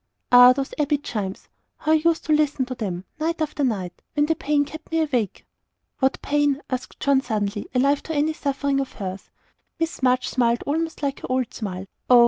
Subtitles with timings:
[0.31, 1.47] "Ah, those Abbey chimes!
[1.77, 5.01] how I used to listen to them, night after night, when the pain kept me
[5.01, 5.45] awake!"
[5.99, 9.29] "What pain?" asked John, suddenly, alive to any suffering of hers.
[9.79, 11.85] Miss March smiled almost like her old smile.
[12.09, 12.19] "Oh!